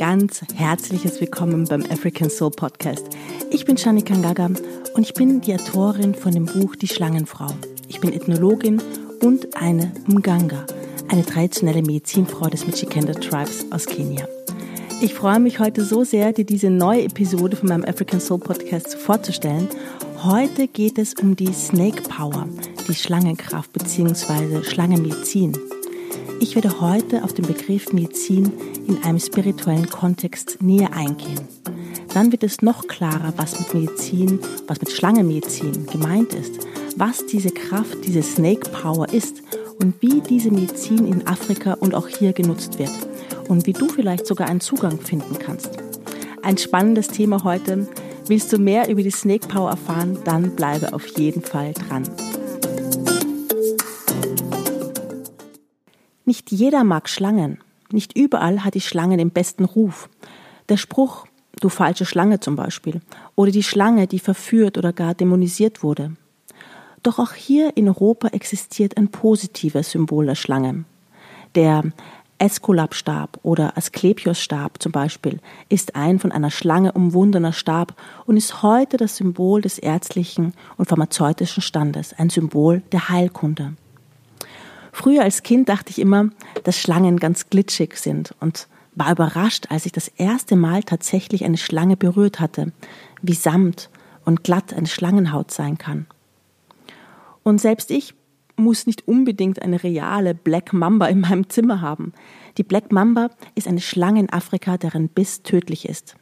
Ganz 0.00 0.40
herzliches 0.54 1.20
Willkommen 1.20 1.66
beim 1.66 1.82
African 1.82 2.30
Soul 2.30 2.52
Podcast. 2.52 3.04
Ich 3.50 3.66
bin 3.66 3.76
Shani 3.76 4.00
Kangaga 4.00 4.46
und 4.94 5.02
ich 5.02 5.12
bin 5.12 5.42
die 5.42 5.52
Autorin 5.52 6.14
von 6.14 6.32
dem 6.32 6.46
Buch 6.46 6.74
Die 6.74 6.88
Schlangenfrau. 6.88 7.48
Ich 7.86 8.00
bin 8.00 8.14
Ethnologin 8.14 8.80
und 9.20 9.54
eine 9.54 9.92
Mganga, 10.06 10.64
eine 11.08 11.22
traditionelle 11.22 11.82
Medizinfrau 11.82 12.48
des 12.48 12.66
Michikenda 12.66 13.12
Tribes 13.12 13.66
aus 13.72 13.84
Kenia. 13.84 14.26
Ich 15.02 15.12
freue 15.12 15.38
mich 15.38 15.58
heute 15.58 15.84
so 15.84 16.02
sehr, 16.02 16.32
dir 16.32 16.46
diese 16.46 16.70
neue 16.70 17.02
Episode 17.02 17.58
von 17.58 17.68
meinem 17.68 17.84
African 17.84 18.20
Soul 18.20 18.38
Podcast 18.38 18.94
vorzustellen. 18.94 19.68
Heute 20.24 20.66
geht 20.66 20.96
es 20.96 21.12
um 21.12 21.36
die 21.36 21.52
Snake 21.52 22.00
Power, 22.08 22.48
die 22.88 22.94
Schlangenkraft 22.94 23.70
bzw. 23.74 24.62
Schlangenmedizin. 24.62 25.52
Ich 26.42 26.54
werde 26.54 26.80
heute 26.80 27.22
auf 27.22 27.34
den 27.34 27.46
Begriff 27.46 27.92
Medizin 27.92 28.50
in 28.88 29.04
einem 29.04 29.20
spirituellen 29.20 29.90
Kontext 29.90 30.62
näher 30.62 30.90
eingehen. 30.94 31.38
Dann 32.14 32.32
wird 32.32 32.42
es 32.42 32.62
noch 32.62 32.88
klarer, 32.88 33.34
was 33.36 33.60
mit 33.60 33.74
Medizin, 33.74 34.40
was 34.66 34.80
mit 34.80 34.90
Schlangenmedizin 34.90 35.86
gemeint 35.86 36.32
ist, 36.32 36.66
was 36.96 37.26
diese 37.26 37.50
Kraft, 37.50 37.98
diese 38.06 38.22
Snake 38.22 38.70
Power 38.70 39.06
ist 39.12 39.42
und 39.80 39.94
wie 40.00 40.22
diese 40.22 40.50
Medizin 40.50 41.06
in 41.06 41.26
Afrika 41.26 41.74
und 41.74 41.94
auch 41.94 42.08
hier 42.08 42.32
genutzt 42.32 42.78
wird 42.78 42.90
und 43.48 43.66
wie 43.66 43.74
du 43.74 43.88
vielleicht 43.88 44.26
sogar 44.26 44.48
einen 44.48 44.60
Zugang 44.60 44.98
finden 44.98 45.38
kannst. 45.38 45.70
Ein 46.42 46.56
spannendes 46.56 47.08
Thema 47.08 47.44
heute. 47.44 47.86
Willst 48.28 48.50
du 48.52 48.58
mehr 48.58 48.88
über 48.88 49.02
die 49.02 49.10
Snake 49.10 49.46
Power 49.46 49.70
erfahren, 49.70 50.16
dann 50.24 50.56
bleibe 50.56 50.94
auf 50.94 51.06
jeden 51.18 51.42
Fall 51.42 51.74
dran. 51.74 52.04
Nicht 56.30 56.52
jeder 56.52 56.84
mag 56.84 57.08
Schlangen. 57.08 57.58
Nicht 57.90 58.16
überall 58.16 58.62
hat 58.62 58.74
die 58.74 58.80
Schlange 58.80 59.16
den 59.16 59.32
besten 59.32 59.64
Ruf. 59.64 60.08
Der 60.68 60.76
Spruch, 60.76 61.26
du 61.60 61.68
falsche 61.68 62.06
Schlange 62.06 62.38
zum 62.38 62.54
Beispiel, 62.54 63.00
oder 63.34 63.50
die 63.50 63.64
Schlange, 63.64 64.06
die 64.06 64.20
verführt 64.20 64.78
oder 64.78 64.92
gar 64.92 65.14
dämonisiert 65.14 65.82
wurde. 65.82 66.14
Doch 67.02 67.18
auch 67.18 67.32
hier 67.32 67.76
in 67.76 67.88
Europa 67.88 68.28
existiert 68.28 68.96
ein 68.96 69.08
positives 69.08 69.90
Symbol 69.90 70.24
der 70.24 70.36
Schlange. 70.36 70.84
Der 71.56 71.82
Esculap-Stab 72.38 73.40
oder 73.42 73.76
Asklepios-Stab 73.76 74.80
zum 74.80 74.92
Beispiel 74.92 75.40
ist 75.68 75.96
ein 75.96 76.20
von 76.20 76.30
einer 76.30 76.52
Schlange 76.52 76.92
umwundener 76.92 77.52
Stab 77.52 77.96
und 78.26 78.36
ist 78.36 78.62
heute 78.62 78.98
das 78.98 79.16
Symbol 79.16 79.62
des 79.62 79.80
ärztlichen 79.80 80.54
und 80.76 80.88
pharmazeutischen 80.88 81.60
Standes, 81.60 82.12
ein 82.16 82.30
Symbol 82.30 82.82
der 82.92 83.08
Heilkunde. 83.08 83.74
Früher 84.92 85.22
als 85.22 85.42
Kind 85.42 85.68
dachte 85.68 85.90
ich 85.90 85.98
immer, 85.98 86.30
dass 86.64 86.78
Schlangen 86.78 87.18
ganz 87.18 87.48
glitschig 87.50 87.96
sind 87.96 88.34
und 88.40 88.68
war 88.94 89.12
überrascht, 89.12 89.66
als 89.70 89.86
ich 89.86 89.92
das 89.92 90.08
erste 90.08 90.56
Mal 90.56 90.82
tatsächlich 90.82 91.44
eine 91.44 91.56
Schlange 91.56 91.96
berührt 91.96 92.40
hatte, 92.40 92.72
wie 93.22 93.34
samt 93.34 93.88
und 94.24 94.44
glatt 94.44 94.74
eine 94.74 94.88
Schlangenhaut 94.88 95.50
sein 95.50 95.78
kann. 95.78 96.06
Und 97.42 97.60
selbst 97.60 97.90
ich 97.90 98.14
muss 98.56 98.86
nicht 98.86 99.08
unbedingt 99.08 99.62
eine 99.62 99.82
reale 99.82 100.34
Black 100.34 100.72
Mamba 100.72 101.06
in 101.06 101.20
meinem 101.20 101.48
Zimmer 101.48 101.80
haben. 101.80 102.12
Die 102.58 102.62
Black 102.62 102.92
Mamba 102.92 103.30
ist 103.54 103.66
eine 103.66 103.80
Schlange 103.80 104.20
in 104.20 104.30
Afrika, 104.30 104.76
deren 104.76 105.08
Biss 105.08 105.42
tödlich 105.42 105.88
ist. 105.88 106.16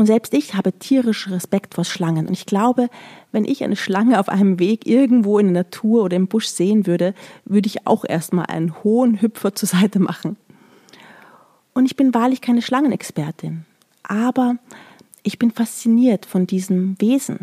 Und 0.00 0.06
selbst 0.06 0.32
ich 0.32 0.54
habe 0.54 0.72
tierisch 0.72 1.28
Respekt 1.28 1.74
vor 1.74 1.84
Schlangen. 1.84 2.26
Und 2.26 2.32
ich 2.32 2.46
glaube, 2.46 2.88
wenn 3.32 3.44
ich 3.44 3.62
eine 3.64 3.76
Schlange 3.76 4.18
auf 4.18 4.30
einem 4.30 4.58
Weg 4.58 4.86
irgendwo 4.86 5.38
in 5.38 5.52
der 5.52 5.64
Natur 5.64 6.04
oder 6.04 6.16
im 6.16 6.26
Busch 6.26 6.46
sehen 6.46 6.86
würde, 6.86 7.12
würde 7.44 7.66
ich 7.66 7.86
auch 7.86 8.06
erstmal 8.08 8.46
einen 8.46 8.82
hohen 8.82 9.20
Hüpfer 9.20 9.54
zur 9.54 9.68
Seite 9.68 9.98
machen. 9.98 10.38
Und 11.74 11.84
ich 11.84 11.96
bin 11.96 12.14
wahrlich 12.14 12.40
keine 12.40 12.62
Schlangenexpertin. 12.62 13.66
Aber 14.02 14.56
ich 15.22 15.38
bin 15.38 15.50
fasziniert 15.50 16.24
von 16.24 16.46
diesem 16.46 16.98
Wesen. 16.98 17.40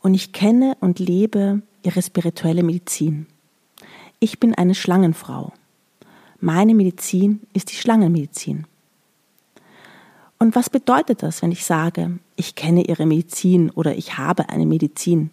Und 0.00 0.14
ich 0.14 0.32
kenne 0.32 0.78
und 0.80 0.98
lebe 0.98 1.60
ihre 1.82 2.00
spirituelle 2.00 2.62
Medizin. 2.62 3.26
Ich 4.18 4.40
bin 4.40 4.54
eine 4.54 4.74
Schlangenfrau. 4.74 5.52
Meine 6.40 6.74
Medizin 6.74 7.40
ist 7.52 7.70
die 7.70 7.76
Schlangenmedizin. 7.76 8.64
Und 10.42 10.56
was 10.56 10.70
bedeutet 10.70 11.22
das, 11.22 11.40
wenn 11.40 11.52
ich 11.52 11.64
sage, 11.64 12.18
ich 12.34 12.56
kenne 12.56 12.82
ihre 12.82 13.06
Medizin 13.06 13.70
oder 13.70 13.94
ich 13.94 14.18
habe 14.18 14.48
eine 14.48 14.66
Medizin? 14.66 15.30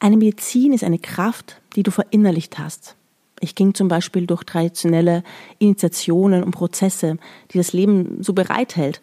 Eine 0.00 0.16
Medizin 0.16 0.72
ist 0.72 0.82
eine 0.82 0.98
Kraft, 0.98 1.60
die 1.76 1.82
du 1.82 1.90
verinnerlicht 1.90 2.58
hast. 2.58 2.96
Ich 3.40 3.54
ging 3.54 3.74
zum 3.74 3.88
Beispiel 3.88 4.26
durch 4.26 4.44
traditionelle 4.44 5.22
Initiationen 5.58 6.42
und 6.42 6.52
Prozesse, 6.52 7.18
die 7.50 7.58
das 7.58 7.74
Leben 7.74 8.22
so 8.22 8.32
bereithält 8.32 9.02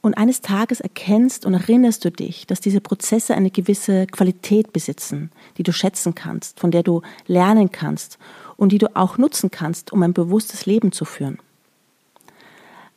und 0.00 0.18
eines 0.18 0.40
Tages 0.40 0.80
erkennst 0.80 1.46
und 1.46 1.54
erinnerst 1.54 2.04
du 2.04 2.10
dich, 2.10 2.48
dass 2.48 2.58
diese 2.58 2.80
Prozesse 2.80 3.36
eine 3.36 3.52
gewisse 3.52 4.08
Qualität 4.08 4.72
besitzen, 4.72 5.30
die 5.56 5.62
du 5.62 5.70
schätzen 5.70 6.16
kannst, 6.16 6.58
von 6.58 6.72
der 6.72 6.82
du 6.82 7.02
lernen 7.28 7.70
kannst 7.70 8.18
und 8.56 8.72
die 8.72 8.78
du 8.78 8.96
auch 8.96 9.18
nutzen 9.18 9.52
kannst, 9.52 9.92
um 9.92 10.02
ein 10.02 10.14
bewusstes 10.14 10.66
Leben 10.66 10.90
zu 10.90 11.04
führen. 11.04 11.38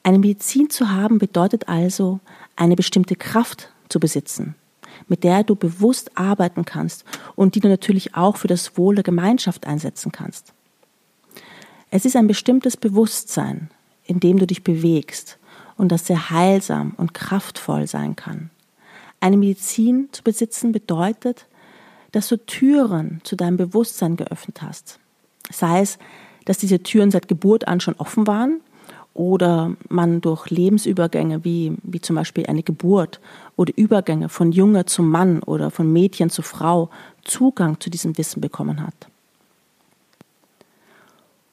Eine 0.04 0.20
Medizin 0.20 0.70
zu 0.70 0.90
haben 0.90 1.20
bedeutet 1.20 1.68
also, 1.68 2.20
eine 2.56 2.76
bestimmte 2.76 3.16
Kraft 3.16 3.70
zu 3.90 4.00
besitzen, 4.00 4.56
mit 5.08 5.24
der 5.24 5.44
du 5.44 5.56
bewusst 5.56 6.18
arbeiten 6.18 6.66
kannst 6.66 7.06
und 7.36 7.56
die 7.56 7.60
du 7.60 7.68
natürlich 7.68 8.16
auch 8.16 8.38
für 8.38 8.48
das 8.48 8.78
Wohl 8.78 8.96
der 8.96 9.04
Gemeinschaft 9.04 9.68
einsetzen 9.68 10.12
kannst. 10.12 10.54
Es 11.92 12.06
ist 12.06 12.16
ein 12.16 12.28
bestimmtes 12.28 12.78
Bewusstsein, 12.78 13.70
in 14.06 14.20
dem 14.20 14.40
du 14.40 14.48
dich 14.48 14.64
bewegst, 14.64 15.38
und 15.78 15.92
das 15.92 16.06
sehr 16.06 16.30
heilsam 16.30 16.94
und 16.98 17.14
kraftvoll 17.14 17.88
sein 17.88 18.16
kann. 18.16 18.52
Eine 19.20 19.38
Medizin 19.38 20.10
zu 20.12 20.22
besitzen 20.22 20.72
bedeutet, 20.72 21.48
dass 22.12 22.28
du 22.28 22.38
Türen 22.38 23.20
zu 23.24 23.36
deinem 23.36 23.58
Bewusstsein 23.58 24.16
geöffnet 24.16 24.62
hast. 24.62 25.00
Sei 25.52 25.82
es, 25.82 25.98
dass 26.46 26.60
diese 26.60 26.84
Türen 26.84 27.10
seit 27.10 27.28
Geburt 27.28 27.68
an 27.68 27.80
schon 27.80 27.96
offen 27.96 28.28
waren 28.28 28.62
oder 29.14 29.76
man 29.90 30.22
durch 30.22 30.50
Lebensübergänge 30.50 31.44
wie, 31.44 31.78
wie 31.84 32.02
zum 32.02 32.16
Beispiel 32.16 32.46
eine 32.46 32.64
Geburt 32.64 33.20
oder 33.56 33.74
Übergänge 33.76 34.30
von 34.30 34.52
Junge 34.52 34.86
zu 34.86 35.04
Mann 35.04 35.44
oder 35.44 35.70
von 35.70 35.92
Mädchen 35.92 36.30
zu 36.30 36.42
Frau 36.42 36.90
Zugang 37.24 37.80
zu 37.80 37.90
diesem 37.90 38.18
Wissen 38.18 38.42
bekommen 38.42 38.82
hat. 38.82 39.08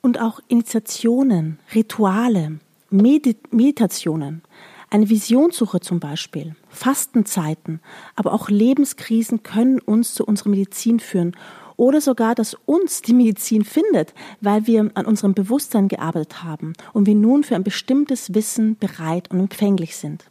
Und 0.01 0.21
auch 0.21 0.41
Initiationen, 0.49 1.59
Rituale, 1.75 2.61
Meditationen, 2.91 4.43
eine 4.91 5.11
Visionssuche 5.11 5.81
zum 5.81 6.01
Beispiel, 6.01 6.55
Fastenzeiten, 6.71 7.81
aber 8.15 8.33
auch 8.33 8.49
Lebenskrisen 8.49 9.43
können 9.43 9.81
uns 9.81 10.15
zu 10.15 10.25
unserer 10.25 10.49
Medizin 10.49 11.01
führen 11.01 11.37
oder 11.79 12.03
sogar, 12.03 12.35
dass 12.35 12.55
uns 12.67 13.01
die 13.01 13.15
Medizin 13.15 13.65
findet, 13.65 14.13
weil 14.43 14.67
wir 14.67 14.91
an 14.95 15.07
unserem 15.07 15.33
Bewusstsein 15.33 15.89
gearbeitet 15.89 16.43
haben 16.43 16.75
und 16.93 17.07
wir 17.07 17.15
nun 17.15 17.45
für 17.45 17.55
ein 17.55 17.65
bestimmtes 17.65 18.35
Wissen 18.35 18.77
bereit 18.77 19.31
und 19.31 19.41
empfänglich 19.41 19.97
sind. 19.97 20.25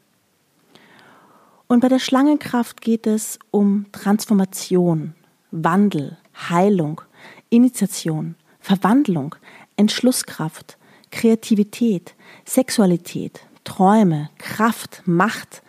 Und 1.67 1.79
bei 1.79 1.87
der 1.87 1.99
Schlangenkraft 1.99 2.81
geht 2.81 3.07
es 3.07 3.39
um 3.49 3.85
Transformation, 3.91 5.15
Wandel, 5.51 6.17
Heilung, 6.49 7.01
Initiation, 7.49 8.35
Verwandlung, 8.59 9.35
Entschlusskraft, 9.77 10.77
Kreativität, 11.11 12.13
Sexualität, 12.45 13.39
Träume, 13.63 14.29
Kraft, 14.37 15.01
Macht, 15.05 15.61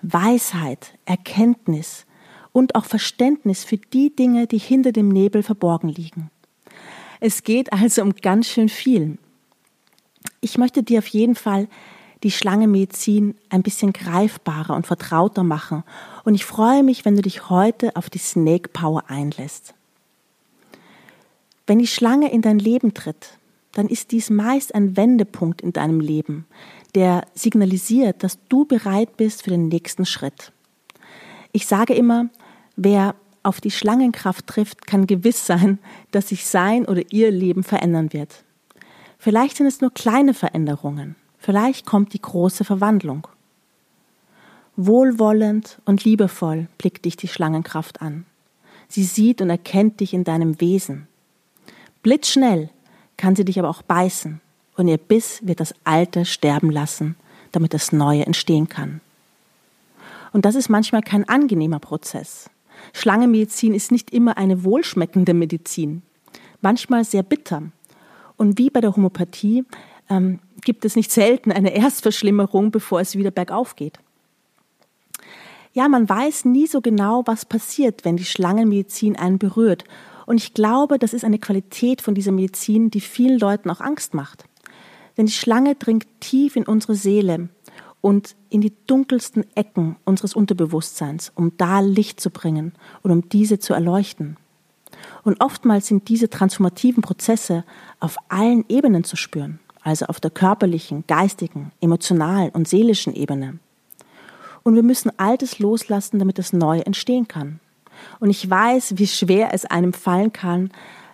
Weisheit, 0.00 0.94
Erkenntnis 1.04 2.06
und 2.58 2.74
auch 2.74 2.86
Verständnis 2.86 3.62
für 3.62 3.76
die 3.76 4.14
Dinge, 4.14 4.48
die 4.48 4.58
hinter 4.58 4.90
dem 4.90 5.10
Nebel 5.10 5.44
verborgen 5.44 5.88
liegen. 5.88 6.28
Es 7.20 7.44
geht 7.44 7.72
also 7.72 8.02
um 8.02 8.16
ganz 8.16 8.48
schön 8.48 8.68
viel. 8.68 9.16
Ich 10.40 10.58
möchte 10.58 10.82
dir 10.82 10.98
auf 10.98 11.06
jeden 11.06 11.36
Fall 11.36 11.68
die 12.24 12.32
Schlangenmedizin 12.32 13.36
ein 13.48 13.62
bisschen 13.62 13.92
greifbarer 13.92 14.74
und 14.74 14.88
vertrauter 14.88 15.44
machen 15.44 15.84
und 16.24 16.34
ich 16.34 16.44
freue 16.44 16.82
mich, 16.82 17.04
wenn 17.04 17.14
du 17.14 17.22
dich 17.22 17.48
heute 17.48 17.94
auf 17.94 18.10
die 18.10 18.18
Snake 18.18 18.70
Power 18.70 19.04
einlässt. 19.06 19.74
Wenn 21.68 21.78
die 21.78 21.86
Schlange 21.86 22.32
in 22.32 22.42
dein 22.42 22.58
Leben 22.58 22.92
tritt, 22.92 23.38
dann 23.70 23.86
ist 23.86 24.10
dies 24.10 24.30
meist 24.30 24.74
ein 24.74 24.96
Wendepunkt 24.96 25.60
in 25.60 25.72
deinem 25.72 26.00
Leben, 26.00 26.44
der 26.96 27.24
signalisiert, 27.34 28.24
dass 28.24 28.40
du 28.48 28.64
bereit 28.64 29.16
bist 29.16 29.44
für 29.44 29.50
den 29.50 29.68
nächsten 29.68 30.06
Schritt. 30.06 30.50
Ich 31.52 31.66
sage 31.66 31.94
immer, 31.94 32.30
wer 32.78 33.14
auf 33.42 33.60
die 33.60 33.70
Schlangenkraft 33.70 34.46
trifft, 34.46 34.86
kann 34.86 35.06
gewiss 35.06 35.46
sein, 35.46 35.78
dass 36.10 36.28
sich 36.28 36.46
sein 36.46 36.86
oder 36.86 37.02
ihr 37.10 37.30
Leben 37.30 37.64
verändern 37.64 38.12
wird. 38.12 38.44
Vielleicht 39.18 39.56
sind 39.56 39.66
es 39.66 39.80
nur 39.80 39.92
kleine 39.92 40.32
Veränderungen, 40.32 41.16
vielleicht 41.38 41.86
kommt 41.86 42.12
die 42.12 42.22
große 42.22 42.64
Verwandlung. 42.64 43.26
Wohlwollend 44.76 45.80
und 45.84 46.04
liebevoll 46.04 46.68
blickt 46.78 47.04
dich 47.04 47.16
die 47.16 47.26
Schlangenkraft 47.26 48.00
an. 48.00 48.26
Sie 48.86 49.02
sieht 49.02 49.42
und 49.42 49.50
erkennt 49.50 49.98
dich 49.98 50.14
in 50.14 50.22
deinem 50.22 50.60
Wesen. 50.60 51.08
Blitzschnell 52.02 52.70
kann 53.16 53.34
sie 53.34 53.44
dich 53.44 53.58
aber 53.58 53.68
auch 53.68 53.82
beißen 53.82 54.40
und 54.76 54.86
ihr 54.86 54.98
Biss 54.98 55.40
wird 55.42 55.58
das 55.58 55.74
Alte 55.82 56.24
sterben 56.24 56.70
lassen, 56.70 57.16
damit 57.50 57.74
das 57.74 57.90
Neue 57.90 58.24
entstehen 58.24 58.68
kann. 58.68 59.00
Und 60.32 60.44
das 60.44 60.54
ist 60.54 60.68
manchmal 60.68 61.02
kein 61.02 61.28
angenehmer 61.28 61.80
Prozess. 61.80 62.48
Schlangenmedizin 62.92 63.74
ist 63.74 63.92
nicht 63.92 64.10
immer 64.12 64.36
eine 64.36 64.64
wohlschmeckende 64.64 65.34
Medizin, 65.34 66.02
manchmal 66.60 67.04
sehr 67.04 67.22
bitter. 67.22 67.62
Und 68.36 68.58
wie 68.58 68.70
bei 68.70 68.80
der 68.80 68.94
Homöopathie 68.94 69.64
ähm, 70.08 70.38
gibt 70.62 70.84
es 70.84 70.96
nicht 70.96 71.10
selten 71.10 71.52
eine 71.52 71.74
Erstverschlimmerung, 71.74 72.70
bevor 72.70 73.00
es 73.00 73.16
wieder 73.16 73.30
bergauf 73.30 73.76
geht. 73.76 73.98
Ja, 75.72 75.88
man 75.88 76.08
weiß 76.08 76.44
nie 76.44 76.66
so 76.66 76.80
genau, 76.80 77.22
was 77.26 77.44
passiert, 77.44 78.04
wenn 78.04 78.16
die 78.16 78.24
Schlangenmedizin 78.24 79.16
einen 79.16 79.38
berührt. 79.38 79.84
Und 80.26 80.38
ich 80.38 80.54
glaube, 80.54 80.98
das 80.98 81.14
ist 81.14 81.24
eine 81.24 81.38
Qualität 81.38 82.02
von 82.02 82.14
dieser 82.14 82.32
Medizin, 82.32 82.90
die 82.90 83.00
vielen 83.00 83.38
Leuten 83.38 83.70
auch 83.70 83.80
Angst 83.80 84.14
macht. 84.14 84.44
Denn 85.16 85.26
die 85.26 85.32
Schlange 85.32 85.74
dringt 85.74 86.06
tief 86.20 86.56
in 86.56 86.64
unsere 86.64 86.94
Seele 86.94 87.48
und 88.00 88.36
in 88.50 88.60
die 88.60 88.72
dunkelsten 88.86 89.44
Ecken 89.54 89.96
unseres 90.04 90.34
Unterbewusstseins, 90.34 91.32
um 91.34 91.52
da 91.56 91.80
Licht 91.80 92.20
zu 92.20 92.30
bringen 92.30 92.72
und 93.02 93.10
um 93.10 93.28
diese 93.28 93.58
zu 93.58 93.74
erleuchten. 93.74 94.36
Und 95.24 95.40
oftmals 95.40 95.86
sind 95.86 96.08
diese 96.08 96.30
transformativen 96.30 97.02
Prozesse 97.02 97.64
auf 98.00 98.16
allen 98.28 98.64
Ebenen 98.68 99.04
zu 99.04 99.16
spüren, 99.16 99.60
also 99.82 100.06
auf 100.06 100.20
der 100.20 100.30
körperlichen, 100.30 101.04
geistigen, 101.06 101.72
emotionalen 101.80 102.50
und 102.50 102.68
seelischen 102.68 103.14
Ebene. 103.14 103.58
Und 104.62 104.74
wir 104.74 104.82
müssen 104.82 105.12
Altes 105.18 105.58
loslassen, 105.58 106.18
damit 106.18 106.38
das 106.38 106.52
Neue 106.52 106.84
entstehen 106.84 107.28
kann. 107.28 107.60
Und 108.20 108.30
ich 108.30 108.48
weiß, 108.48 108.98
wie 108.98 109.06
schwer 109.06 109.52
es 109.52 109.64
einem 109.64 109.92
fallen 109.92 110.32
kann, 110.32 110.70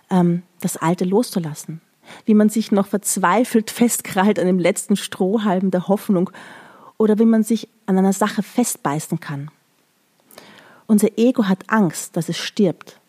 ähm, 0.09 0.43
das 0.61 0.77
Alte 0.77 1.05
loszulassen. 1.05 1.81
Wie 2.25 2.35
man 2.35 2.49
sich 2.49 2.71
noch 2.71 2.87
verzweifelt 2.87 3.71
festkrallt 3.71 4.39
an 4.39 4.45
dem 4.45 4.59
letzten 4.59 4.95
Strohhalm 4.95 5.71
der 5.71 5.87
Hoffnung 5.87 6.29
oder 6.97 7.19
wie 7.19 7.25
man 7.25 7.43
sich 7.43 7.67
an 7.85 7.97
einer 7.97 8.13
Sache 8.13 8.43
festbeißen 8.43 9.19
kann. 9.19 9.51
Unser 10.87 11.17
Ego 11.17 11.45
hat 11.45 11.69
Angst, 11.69 12.15
dass 12.15 12.29
es 12.29 12.37
stirbt. 12.37 12.99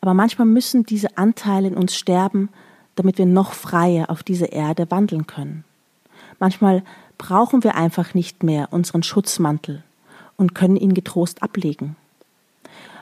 Aber 0.00 0.14
manchmal 0.14 0.46
müssen 0.46 0.84
diese 0.84 1.18
Anteile 1.18 1.68
in 1.68 1.76
uns 1.76 1.94
sterben, 1.94 2.48
damit 2.96 3.18
wir 3.18 3.26
noch 3.26 3.52
freier 3.52 4.10
auf 4.10 4.22
dieser 4.22 4.52
Erde 4.52 4.90
wandeln 4.90 5.26
können. 5.26 5.64
Manchmal 6.38 6.82
brauchen 7.18 7.62
wir 7.62 7.74
einfach 7.74 8.14
nicht 8.14 8.42
mehr 8.42 8.68
unseren 8.72 9.02
Schutzmantel 9.02 9.84
und 10.36 10.54
können 10.54 10.76
ihn 10.76 10.94
getrost 10.94 11.42
ablegen. 11.42 11.96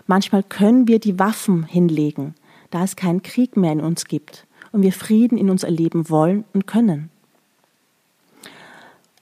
Manchmal 0.09 0.43
können 0.43 0.89
wir 0.89 0.99
die 0.99 1.19
Waffen 1.19 1.65
hinlegen, 1.65 2.35
da 2.71 2.83
es 2.83 2.97
keinen 2.97 3.23
Krieg 3.23 3.57
mehr 3.57 3.73
in 3.73 3.81
uns 3.81 4.07
gibt 4.07 4.47
und 4.73 4.83
wir 4.83 4.93
Frieden 4.93 5.39
in 5.39 5.51
uns 5.51 5.63
erleben 5.63 6.11
wollen 6.11 6.45
und 6.53 6.67
können. 6.67 7.11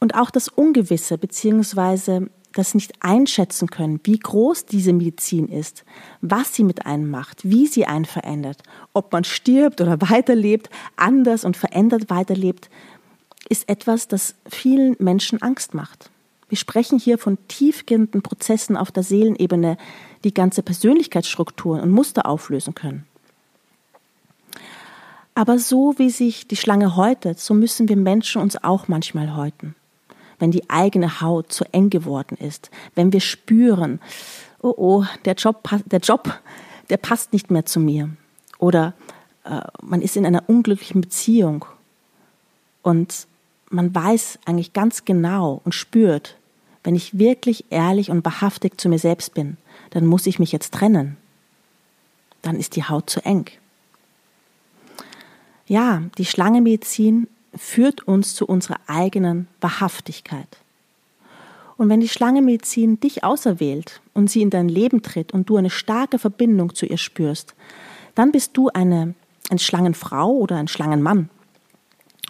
Und 0.00 0.14
auch 0.14 0.30
das 0.30 0.48
Ungewisse 0.48 1.18
bzw. 1.18 2.26
das 2.52 2.74
nicht 2.74 2.92
einschätzen 3.00 3.68
können, 3.68 4.00
wie 4.04 4.18
groß 4.18 4.66
diese 4.66 4.92
Medizin 4.92 5.48
ist, 5.48 5.84
was 6.20 6.54
sie 6.54 6.64
mit 6.64 6.86
einem 6.86 7.10
macht, 7.10 7.48
wie 7.48 7.66
sie 7.66 7.86
einen 7.86 8.04
verändert, 8.04 8.62
ob 8.92 9.12
man 9.12 9.24
stirbt 9.24 9.80
oder 9.80 10.00
weiterlebt, 10.10 10.70
anders 10.96 11.44
und 11.44 11.56
verändert 11.56 12.10
weiterlebt, 12.10 12.70
ist 13.48 13.68
etwas, 13.68 14.08
das 14.08 14.34
vielen 14.48 14.96
Menschen 14.98 15.40
Angst 15.40 15.72
macht. 15.72 16.10
Wir 16.48 16.58
sprechen 16.58 16.98
hier 16.98 17.18
von 17.18 17.38
tiefgehenden 17.48 18.22
Prozessen 18.22 18.76
auf 18.76 18.92
der 18.92 19.02
Seelenebene, 19.02 19.78
die 20.24 20.34
ganze 20.34 20.62
Persönlichkeitsstrukturen 20.62 21.80
und 21.80 21.90
Muster 21.90 22.26
auflösen 22.26 22.74
können. 22.74 23.04
Aber 25.34 25.58
so 25.58 25.98
wie 25.98 26.10
sich 26.10 26.46
die 26.46 26.56
Schlange 26.56 26.96
häutet, 26.96 27.40
so 27.40 27.52
müssen 27.52 27.88
wir 27.88 27.96
Menschen 27.96 28.40
uns 28.40 28.62
auch 28.62 28.88
manchmal 28.88 29.36
häuten 29.36 29.74
wenn 30.38 30.50
die 30.50 30.68
eigene 30.68 31.20
Haut 31.20 31.52
zu 31.52 31.64
eng 31.72 31.90
geworden 31.90 32.36
ist, 32.38 32.70
wenn 32.94 33.12
wir 33.12 33.20
spüren, 33.20 34.00
oh 34.60 34.74
oh, 34.76 35.04
der 35.24 35.34
Job, 35.34 35.68
der 35.86 36.00
Job, 36.00 36.40
der 36.90 36.96
passt 36.96 37.32
nicht 37.32 37.50
mehr 37.50 37.66
zu 37.66 37.80
mir. 37.80 38.10
Oder 38.58 38.94
äh, 39.44 39.60
man 39.82 40.02
ist 40.02 40.16
in 40.16 40.26
einer 40.26 40.48
unglücklichen 40.48 41.00
Beziehung 41.00 41.64
und 42.82 43.26
man 43.70 43.94
weiß 43.94 44.38
eigentlich 44.44 44.72
ganz 44.72 45.04
genau 45.04 45.60
und 45.64 45.74
spürt, 45.74 46.36
wenn 46.84 46.94
ich 46.94 47.18
wirklich 47.18 47.64
ehrlich 47.70 48.10
und 48.10 48.24
wahrhaftig 48.24 48.80
zu 48.80 48.88
mir 48.88 48.98
selbst 49.00 49.34
bin, 49.34 49.56
dann 49.90 50.06
muss 50.06 50.26
ich 50.26 50.38
mich 50.38 50.52
jetzt 50.52 50.72
trennen. 50.72 51.16
Dann 52.42 52.56
ist 52.56 52.76
die 52.76 52.84
Haut 52.84 53.10
zu 53.10 53.24
eng. 53.24 53.46
Ja, 55.66 56.02
die 56.16 56.24
Schlangenmedizin 56.24 57.26
führt 57.56 58.06
uns 58.06 58.34
zu 58.34 58.46
unserer 58.46 58.78
eigenen 58.86 59.48
Wahrhaftigkeit. 59.60 60.58
Und 61.76 61.88
wenn 61.88 62.00
die 62.00 62.08
Schlangenmedizin 62.08 63.00
dich 63.00 63.22
auserwählt 63.22 64.00
und 64.14 64.30
sie 64.30 64.42
in 64.42 64.50
dein 64.50 64.68
Leben 64.68 65.02
tritt 65.02 65.32
und 65.32 65.48
du 65.48 65.56
eine 65.56 65.70
starke 65.70 66.18
Verbindung 66.18 66.74
zu 66.74 66.86
ihr 66.86 66.96
spürst, 66.96 67.54
dann 68.14 68.32
bist 68.32 68.56
du 68.56 68.68
eine, 68.68 69.14
eine 69.50 69.58
Schlangenfrau 69.58 70.32
oder 70.32 70.56
ein 70.56 70.68
Schlangenmann 70.68 71.28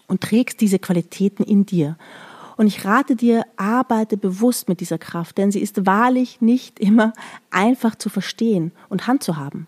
und 0.09 0.21
trägst 0.21 0.61
diese 0.61 0.79
Qualitäten 0.79 1.45
in 1.45 1.65
dir. 1.65 1.97
Und 2.57 2.67
ich 2.67 2.85
rate 2.85 3.15
dir, 3.17 3.45
arbeite 3.57 4.17
bewusst 4.17 4.69
mit 4.69 4.81
dieser 4.81 4.99
Kraft, 4.99 5.39
denn 5.39 5.53
sie 5.53 5.61
ist 5.61 5.87
wahrlich 5.87 6.41
nicht 6.41 6.81
immer 6.81 7.13
einfach 7.51 7.95
zu 7.95 8.09
verstehen 8.09 8.73
und 8.89 9.07
handzuhaben. 9.07 9.67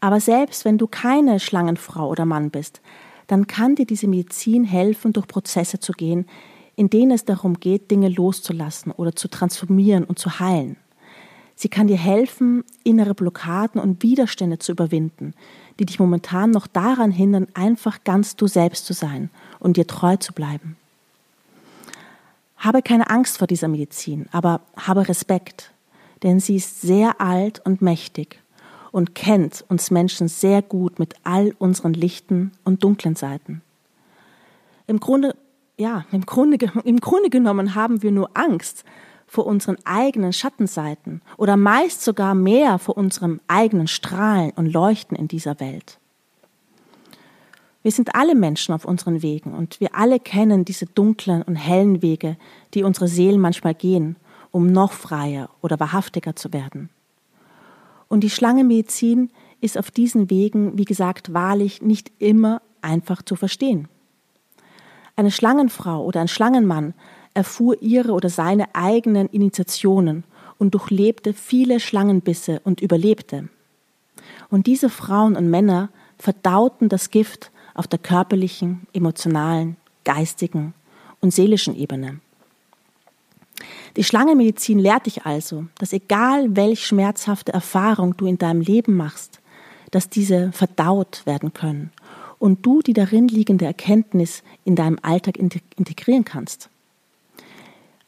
Aber 0.00 0.20
selbst 0.20 0.64
wenn 0.64 0.78
du 0.78 0.86
keine 0.86 1.38
Schlangenfrau 1.38 2.08
oder 2.08 2.24
Mann 2.24 2.50
bist, 2.50 2.80
dann 3.28 3.46
kann 3.46 3.76
dir 3.76 3.86
diese 3.86 4.08
Medizin 4.08 4.64
helfen, 4.64 5.12
durch 5.12 5.28
Prozesse 5.28 5.78
zu 5.78 5.92
gehen, 5.92 6.26
in 6.74 6.90
denen 6.90 7.12
es 7.12 7.24
darum 7.24 7.60
geht, 7.60 7.90
Dinge 7.90 8.08
loszulassen 8.08 8.90
oder 8.90 9.14
zu 9.14 9.28
transformieren 9.28 10.04
und 10.04 10.18
zu 10.18 10.40
heilen. 10.40 10.76
Sie 11.54 11.68
kann 11.68 11.88
dir 11.88 11.96
helfen, 11.96 12.64
innere 12.84 13.14
Blockaden 13.14 13.80
und 13.80 14.02
Widerstände 14.02 14.58
zu 14.58 14.72
überwinden, 14.72 15.34
die 15.78 15.86
dich 15.86 15.98
momentan 15.98 16.50
noch 16.50 16.66
daran 16.66 17.10
hindern, 17.10 17.48
einfach 17.54 18.04
ganz 18.04 18.36
du 18.36 18.46
selbst 18.46 18.86
zu 18.86 18.92
sein 18.92 19.30
und 19.58 19.76
dir 19.76 19.86
treu 19.86 20.16
zu 20.16 20.32
bleiben. 20.32 20.76
Habe 22.56 22.80
keine 22.80 23.10
Angst 23.10 23.38
vor 23.38 23.46
dieser 23.46 23.68
Medizin, 23.68 24.26
aber 24.32 24.60
habe 24.76 25.08
Respekt, 25.08 25.72
denn 26.22 26.40
sie 26.40 26.56
ist 26.56 26.80
sehr 26.80 27.20
alt 27.20 27.60
und 27.64 27.82
mächtig 27.82 28.40
und 28.92 29.14
kennt 29.14 29.64
uns 29.68 29.90
Menschen 29.90 30.28
sehr 30.28 30.62
gut 30.62 30.98
mit 30.98 31.14
all 31.24 31.54
unseren 31.58 31.92
lichten 31.92 32.52
und 32.64 32.82
dunklen 32.84 33.16
Seiten. 33.16 33.62
Im 34.86 35.00
Grunde, 35.00 35.36
ja, 35.76 36.04
im 36.12 36.24
Grunde, 36.24 36.70
im 36.84 37.00
Grunde 37.00 37.30
genommen 37.30 37.74
haben 37.74 38.02
wir 38.02 38.10
nur 38.10 38.30
Angst 38.34 38.84
vor 39.26 39.46
unseren 39.46 39.76
eigenen 39.84 40.32
Schattenseiten 40.32 41.20
oder 41.36 41.56
meist 41.56 42.02
sogar 42.02 42.34
mehr 42.34 42.78
vor 42.78 42.96
unserem 42.96 43.40
eigenen 43.46 43.86
Strahlen 43.86 44.52
und 44.52 44.72
Leuchten 44.72 45.16
in 45.16 45.28
dieser 45.28 45.60
Welt. 45.60 45.98
Wir 47.82 47.92
sind 47.92 48.14
alle 48.14 48.34
Menschen 48.34 48.74
auf 48.74 48.84
unseren 48.84 49.22
Wegen 49.22 49.52
und 49.52 49.80
wir 49.80 49.94
alle 49.94 50.18
kennen 50.18 50.64
diese 50.64 50.86
dunklen 50.86 51.42
und 51.42 51.56
hellen 51.56 52.02
Wege, 52.02 52.36
die 52.74 52.82
unsere 52.82 53.06
Seelen 53.06 53.40
manchmal 53.40 53.74
gehen, 53.74 54.16
um 54.50 54.66
noch 54.66 54.92
freier 54.92 55.50
oder 55.62 55.78
wahrhaftiger 55.78 56.34
zu 56.34 56.52
werden. 56.52 56.90
Und 58.08 58.20
die 58.20 58.30
Schlangenmedizin 58.30 59.30
ist 59.60 59.78
auf 59.78 59.90
diesen 59.90 60.30
Wegen, 60.30 60.78
wie 60.78 60.84
gesagt, 60.84 61.34
wahrlich 61.34 61.82
nicht 61.82 62.10
immer 62.18 62.62
einfach 62.80 63.22
zu 63.22 63.36
verstehen. 63.36 63.88
Eine 65.16 65.30
Schlangenfrau 65.30 66.04
oder 66.04 66.20
ein 66.20 66.28
Schlangenmann 66.28 66.94
erfuhr 67.34 67.80
ihre 67.82 68.12
oder 68.12 68.28
seine 68.28 68.74
eigenen 68.74 69.28
Initiationen 69.28 70.24
und 70.58 70.74
durchlebte 70.74 71.34
viele 71.34 71.80
Schlangenbisse 71.80 72.60
und 72.64 72.80
überlebte. 72.80 73.48
Und 74.50 74.66
diese 74.66 74.88
Frauen 74.88 75.36
und 75.36 75.50
Männer 75.50 75.90
verdauten 76.18 76.88
das 76.88 77.10
Gift 77.10 77.50
auf 77.74 77.86
der 77.86 77.98
körperlichen, 77.98 78.86
emotionalen, 78.92 79.76
geistigen 80.04 80.74
und 81.20 81.32
seelischen 81.32 81.76
Ebene. 81.76 82.20
Die 83.96 84.04
Schlangenmedizin 84.04 84.78
lehrt 84.78 85.06
dich 85.06 85.24
also, 85.26 85.66
dass 85.78 85.92
egal 85.92 86.56
welch 86.56 86.86
schmerzhafte 86.86 87.52
Erfahrung 87.52 88.16
du 88.16 88.26
in 88.26 88.38
deinem 88.38 88.60
Leben 88.60 88.96
machst, 88.96 89.40
dass 89.90 90.08
diese 90.08 90.52
verdaut 90.52 91.22
werden 91.24 91.52
können 91.52 91.90
und 92.38 92.64
du 92.64 92.82
die 92.82 92.92
darin 92.92 93.28
liegende 93.28 93.64
Erkenntnis 93.64 94.42
in 94.64 94.76
deinem 94.76 94.98
Alltag 95.02 95.36
integrieren 95.38 96.24
kannst. 96.24 96.68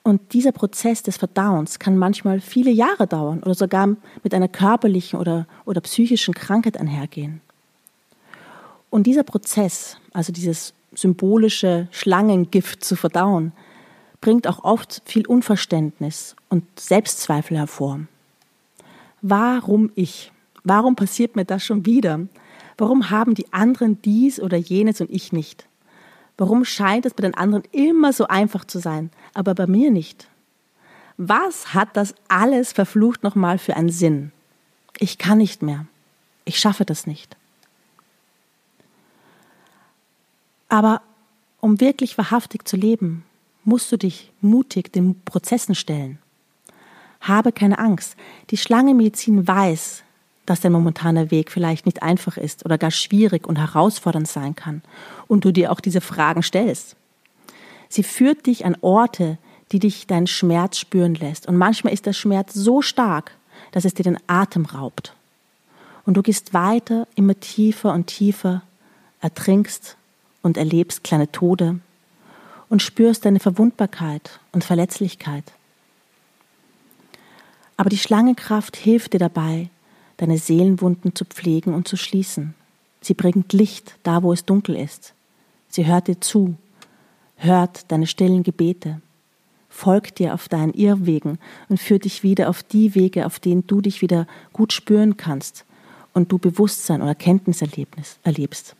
Und 0.02 0.32
dieser 0.32 0.52
Prozess 0.52 1.02
des 1.02 1.18
Verdauens 1.18 1.78
kann 1.78 1.98
manchmal 1.98 2.40
viele 2.40 2.70
Jahre 2.70 3.06
dauern 3.06 3.42
oder 3.42 3.54
sogar 3.54 3.96
mit 4.22 4.32
einer 4.32 4.48
körperlichen 4.48 5.18
oder, 5.18 5.46
oder 5.66 5.80
psychischen 5.82 6.32
Krankheit 6.32 6.78
einhergehen. 6.78 7.40
Und 8.88 9.06
dieser 9.06 9.24
Prozess, 9.24 9.98
also 10.12 10.32
dieses 10.32 10.72
symbolische 10.94 11.86
Schlangengift 11.90 12.82
zu 12.82 12.96
verdauen, 12.96 13.52
bringt 14.20 14.46
auch 14.46 14.64
oft 14.64 15.02
viel 15.04 15.26
Unverständnis 15.26 16.36
und 16.48 16.64
Selbstzweifel 16.78 17.56
hervor. 17.56 18.00
Warum 19.22 19.90
ich? 19.94 20.32
Warum 20.64 20.96
passiert 20.96 21.36
mir 21.36 21.44
das 21.44 21.64
schon 21.64 21.86
wieder? 21.86 22.20
Warum 22.76 23.10
haben 23.10 23.34
die 23.34 23.52
anderen 23.52 24.00
dies 24.02 24.40
oder 24.40 24.56
jenes 24.56 25.00
und 25.00 25.10
ich 25.10 25.32
nicht? 25.32 25.66
Warum 26.36 26.64
scheint 26.64 27.04
es 27.04 27.14
bei 27.14 27.22
den 27.22 27.34
anderen 27.34 27.64
immer 27.72 28.12
so 28.12 28.26
einfach 28.26 28.64
zu 28.64 28.78
sein, 28.78 29.10
aber 29.34 29.54
bei 29.54 29.66
mir 29.66 29.90
nicht? 29.90 30.28
Was 31.18 31.74
hat 31.74 31.96
das 31.96 32.14
alles 32.28 32.72
verflucht 32.72 33.22
nochmal 33.22 33.58
für 33.58 33.76
einen 33.76 33.90
Sinn? 33.90 34.32
Ich 34.98 35.18
kann 35.18 35.38
nicht 35.38 35.60
mehr. 35.60 35.86
Ich 36.46 36.58
schaffe 36.58 36.86
das 36.86 37.06
nicht. 37.06 37.36
Aber 40.70 41.02
um 41.60 41.80
wirklich 41.80 42.16
wahrhaftig 42.16 42.66
zu 42.66 42.76
leben, 42.76 43.24
musst 43.64 43.90
du 43.92 43.96
dich 43.96 44.32
mutig 44.40 44.92
den 44.92 45.20
Prozessen 45.24 45.74
stellen. 45.74 46.18
Habe 47.20 47.52
keine 47.52 47.78
Angst. 47.78 48.16
Die 48.50 48.56
Schlangenmedizin 48.56 49.46
weiß, 49.46 50.02
dass 50.46 50.60
dein 50.60 50.72
momentaner 50.72 51.30
Weg 51.30 51.50
vielleicht 51.50 51.86
nicht 51.86 52.02
einfach 52.02 52.36
ist 52.36 52.64
oder 52.64 52.78
gar 52.78 52.90
schwierig 52.90 53.46
und 53.46 53.56
herausfordernd 53.56 54.26
sein 54.26 54.54
kann 54.54 54.82
und 55.28 55.44
du 55.44 55.52
dir 55.52 55.70
auch 55.70 55.80
diese 55.80 56.00
Fragen 56.00 56.42
stellst. 56.42 56.96
Sie 57.88 58.02
führt 58.02 58.46
dich 58.46 58.64
an 58.64 58.76
Orte, 58.80 59.38
die 59.72 59.78
dich 59.78 60.06
deinen 60.06 60.26
Schmerz 60.26 60.78
spüren 60.78 61.14
lässt. 61.14 61.46
Und 61.46 61.56
manchmal 61.56 61.92
ist 61.92 62.06
der 62.06 62.12
Schmerz 62.12 62.54
so 62.54 62.82
stark, 62.82 63.32
dass 63.72 63.84
es 63.84 63.94
dir 63.94 64.02
den 64.02 64.18
Atem 64.26 64.64
raubt. 64.64 65.14
Und 66.06 66.14
du 66.16 66.22
gehst 66.22 66.54
weiter, 66.54 67.06
immer 67.14 67.38
tiefer 67.38 67.92
und 67.92 68.06
tiefer, 68.06 68.62
ertrinkst 69.20 69.96
und 70.42 70.56
erlebst 70.56 71.04
kleine 71.04 71.30
Tode 71.30 71.80
und 72.70 72.80
spürst 72.80 73.26
deine 73.26 73.40
Verwundbarkeit 73.40 74.40
und 74.52 74.64
Verletzlichkeit. 74.64 75.44
Aber 77.76 77.90
die 77.90 77.98
Schlangenkraft 77.98 78.76
hilft 78.76 79.12
dir 79.12 79.18
dabei, 79.18 79.68
deine 80.16 80.38
Seelenwunden 80.38 81.14
zu 81.14 81.24
pflegen 81.24 81.74
und 81.74 81.88
zu 81.88 81.96
schließen. 81.96 82.54
Sie 83.00 83.14
bringt 83.14 83.52
Licht 83.52 83.96
da, 84.02 84.22
wo 84.22 84.32
es 84.32 84.44
dunkel 84.44 84.76
ist. 84.76 85.14
Sie 85.68 85.86
hört 85.86 86.08
dir 86.08 86.20
zu, 86.20 86.54
hört 87.36 87.90
deine 87.90 88.06
stillen 88.06 88.42
Gebete, 88.42 89.00
folgt 89.68 90.18
dir 90.18 90.34
auf 90.34 90.48
deinen 90.48 90.74
Irrwegen 90.74 91.38
und 91.68 91.80
führt 91.80 92.04
dich 92.04 92.22
wieder 92.22 92.48
auf 92.48 92.62
die 92.62 92.94
Wege, 92.94 93.26
auf 93.26 93.40
denen 93.40 93.66
du 93.66 93.80
dich 93.80 94.02
wieder 94.02 94.26
gut 94.52 94.72
spüren 94.72 95.16
kannst 95.16 95.64
und 96.12 96.30
du 96.30 96.38
Bewusstsein 96.38 97.00
oder 97.00 97.10
Erkenntnis 97.10 97.62
erlebst. 97.62 98.76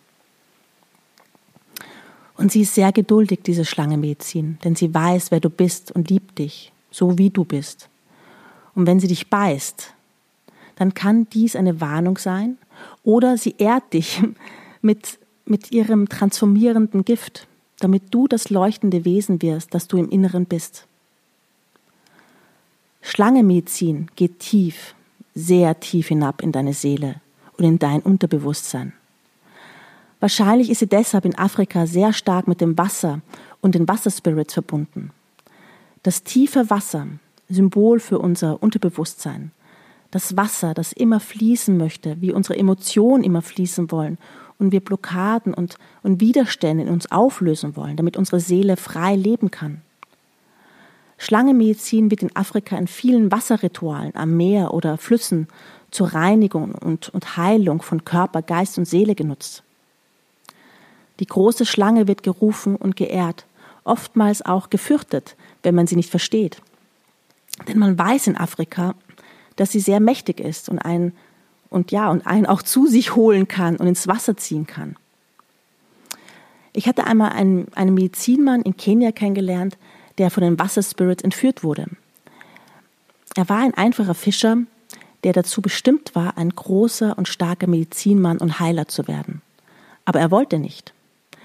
Und 2.40 2.50
sie 2.50 2.62
ist 2.62 2.74
sehr 2.74 2.90
geduldig, 2.90 3.40
diese 3.44 3.66
Schlange 3.66 3.98
Medizin, 3.98 4.58
denn 4.64 4.74
sie 4.74 4.94
weiß, 4.94 5.30
wer 5.30 5.40
du 5.40 5.50
bist 5.50 5.92
und 5.92 6.08
liebt 6.08 6.38
dich, 6.38 6.72
so 6.90 7.18
wie 7.18 7.28
du 7.28 7.44
bist. 7.44 7.90
Und 8.74 8.86
wenn 8.86 8.98
sie 8.98 9.08
dich 9.08 9.28
beißt, 9.28 9.92
dann 10.76 10.94
kann 10.94 11.28
dies 11.34 11.54
eine 11.54 11.82
Warnung 11.82 12.16
sein 12.16 12.56
oder 13.04 13.36
sie 13.36 13.56
ehrt 13.58 13.92
dich 13.92 14.22
mit, 14.80 15.18
mit 15.44 15.70
ihrem 15.70 16.08
transformierenden 16.08 17.04
Gift, 17.04 17.46
damit 17.78 18.04
du 18.10 18.26
das 18.26 18.48
leuchtende 18.48 19.04
Wesen 19.04 19.42
wirst, 19.42 19.74
das 19.74 19.86
du 19.86 19.98
im 19.98 20.08
Inneren 20.08 20.46
bist. 20.46 20.86
Schlangenmedizin 23.02 24.08
geht 24.16 24.38
tief, 24.38 24.94
sehr 25.34 25.78
tief 25.78 26.08
hinab 26.08 26.40
in 26.40 26.52
deine 26.52 26.72
Seele 26.72 27.16
und 27.58 27.66
in 27.66 27.78
dein 27.78 28.00
Unterbewusstsein. 28.00 28.94
Wahrscheinlich 30.20 30.70
ist 30.70 30.80
sie 30.80 30.86
deshalb 30.86 31.24
in 31.24 31.36
Afrika 31.36 31.86
sehr 31.86 32.12
stark 32.12 32.46
mit 32.46 32.60
dem 32.60 32.76
Wasser 32.76 33.20
und 33.62 33.74
den 33.74 33.88
Wasserspirits 33.88 34.54
verbunden. 34.54 35.10
Das 36.02 36.22
tiefe 36.22 36.70
Wasser, 36.70 37.06
Symbol 37.48 38.00
für 38.00 38.18
unser 38.18 38.62
Unterbewusstsein. 38.62 39.50
Das 40.10 40.36
Wasser, 40.36 40.74
das 40.74 40.92
immer 40.92 41.20
fließen 41.20 41.76
möchte, 41.76 42.20
wie 42.20 42.32
unsere 42.32 42.58
Emotionen 42.58 43.24
immer 43.24 43.42
fließen 43.42 43.90
wollen 43.90 44.18
und 44.58 44.72
wir 44.72 44.80
Blockaden 44.80 45.54
und, 45.54 45.76
und 46.02 46.20
Widerstände 46.20 46.84
in 46.84 46.90
uns 46.90 47.10
auflösen 47.10 47.76
wollen, 47.76 47.96
damit 47.96 48.16
unsere 48.16 48.40
Seele 48.40 48.76
frei 48.76 49.16
leben 49.16 49.50
kann. 49.50 49.82
Schlangenmedizin 51.16 52.10
wird 52.10 52.22
in 52.22 52.34
Afrika 52.34 52.76
in 52.76 52.86
vielen 52.86 53.30
Wasserritualen 53.30 54.14
am 54.16 54.36
Meer 54.36 54.72
oder 54.74 54.96
Flüssen 54.96 55.48
zur 55.90 56.08
Reinigung 56.08 56.74
und, 56.74 57.08
und 57.10 57.36
Heilung 57.36 57.82
von 57.82 58.04
Körper, 58.04 58.42
Geist 58.42 58.78
und 58.78 58.86
Seele 58.86 59.14
genutzt. 59.14 59.62
Die 61.20 61.26
große 61.26 61.66
Schlange 61.66 62.08
wird 62.08 62.22
gerufen 62.22 62.76
und 62.76 62.96
geehrt, 62.96 63.46
oftmals 63.84 64.42
auch 64.44 64.70
gefürchtet, 64.70 65.36
wenn 65.62 65.74
man 65.74 65.86
sie 65.86 65.96
nicht 65.96 66.10
versteht. 66.10 66.60
Denn 67.68 67.78
man 67.78 67.98
weiß 67.98 68.26
in 68.26 68.36
Afrika, 68.36 68.94
dass 69.56 69.72
sie 69.72 69.80
sehr 69.80 70.00
mächtig 70.00 70.40
ist 70.40 70.68
und 70.68 70.78
einen 70.78 71.12
und 71.68 71.92
ja 71.92 72.10
und 72.10 72.26
einen 72.26 72.46
auch 72.46 72.62
zu 72.62 72.86
sich 72.86 73.14
holen 73.14 73.46
kann 73.46 73.76
und 73.76 73.86
ins 73.86 74.08
Wasser 74.08 74.36
ziehen 74.36 74.66
kann. 74.66 74.96
Ich 76.72 76.86
hatte 76.86 77.06
einmal 77.06 77.32
einen, 77.32 77.68
einen 77.74 77.94
Medizinmann 77.94 78.62
in 78.62 78.76
Kenia 78.76 79.12
kennengelernt, 79.12 79.76
der 80.18 80.30
von 80.30 80.42
den 80.42 80.58
Wasserspirits 80.58 81.22
entführt 81.22 81.62
wurde. 81.62 81.86
Er 83.36 83.48
war 83.48 83.58
ein 83.58 83.74
einfacher 83.74 84.14
Fischer, 84.14 84.58
der 85.24 85.32
dazu 85.32 85.62
bestimmt 85.62 86.14
war, 86.14 86.38
ein 86.38 86.50
großer 86.50 87.16
und 87.18 87.28
starker 87.28 87.66
Medizinmann 87.66 88.38
und 88.38 88.58
Heiler 88.58 88.88
zu 88.88 89.06
werden. 89.06 89.42
Aber 90.04 90.20
er 90.20 90.30
wollte 90.30 90.58
nicht. 90.58 90.92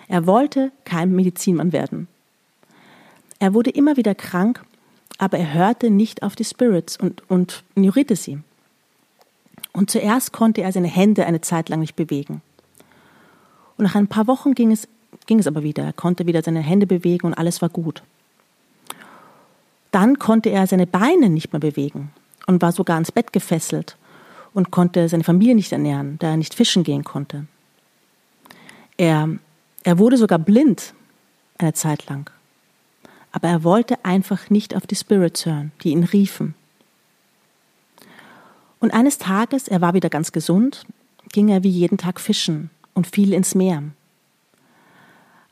Er 0.08 0.26
wollte 0.26 0.72
kein 0.84 1.16
Medizinmann 1.16 1.72
werden. 1.72 2.08
Er 3.40 3.54
wurde 3.54 3.70
immer 3.70 3.98
wieder 3.98 4.16
krank, 4.16 4.64
aber 5.18 5.38
er 5.38 5.54
hörte 5.54 5.90
nicht 5.90 6.24
auf 6.24 6.36
die 6.36 6.44
Spirits 6.44 6.98
und, 6.98 7.24
und 7.30 7.64
ignorierte 7.76 8.16
sie. 8.16 8.40
Und 9.74 9.90
zuerst 9.90 10.32
konnte 10.32 10.62
er 10.62 10.72
seine 10.72 10.88
Hände 10.88 11.26
eine 11.26 11.42
Zeit 11.42 11.70
lang 11.70 11.82
nicht 11.82 11.96
bewegen. 11.96 12.42
Und 13.78 13.84
nach 13.84 13.96
ein 13.96 14.08
paar 14.08 14.28
Wochen 14.28 14.54
ging 14.54 14.72
es, 14.72 14.88
ging 15.26 15.40
es 15.40 15.48
aber 15.48 15.64
wieder. 15.64 15.84
Er 15.84 15.94
konnte 15.94 16.26
wieder 16.28 16.42
seine 16.42 16.62
Hände 16.62 16.88
bewegen 16.88 17.28
und 17.28 17.34
alles 17.34 17.62
war 17.62 17.70
gut. 17.70 18.04
Dann 19.92 20.20
konnte 20.20 20.50
er 20.50 20.68
seine 20.68 20.88
Beine 20.88 21.30
nicht 21.30 21.52
mehr 21.52 21.60
bewegen 21.60 22.12
und 22.48 22.62
war 22.62 22.72
sogar 22.72 22.96
ans 22.96 23.12
Bett 23.12 23.34
gefesselt 23.34 23.98
und 24.54 24.72
konnte 24.72 25.10
seine 25.10 25.24
Familie 25.24 25.56
nicht 25.56 25.72
ernähren, 25.72 26.18
da 26.20 26.32
er 26.32 26.38
nicht 26.38 26.54
fischen 26.54 26.84
gehen 26.84 27.04
konnte. 27.04 27.46
Er 28.98 29.30
er 29.86 30.00
wurde 30.00 30.18
sogar 30.18 30.40
blind 30.40 30.96
eine 31.60 31.74
Zeit 31.74 32.10
lang. 32.10 32.30
Aber 33.32 33.48
er 33.48 33.64
wollte 33.64 34.04
einfach 34.04 34.50
nicht 34.50 34.76
auf 34.76 34.88
die 34.88 34.96
Spirits 34.96 35.46
hören, 35.46 35.72
die 35.84 35.92
ihn 35.92 36.04
riefen. 36.04 36.56
Und 38.80 38.94
eines 38.94 39.20
Tages, 39.20 39.68
er 39.68 39.82
war 39.82 39.94
wieder 39.94 40.10
ganz 40.10 40.32
gesund, 40.32 40.86
ging 41.32 41.50
er 41.50 41.64
wie 41.64 41.70
jeden 41.70 42.00
Tag 42.00 42.20
fischen 42.20 42.72
und 42.96 43.06
fiel 43.06 43.32
ins 43.32 43.54
Meer. 43.54 43.84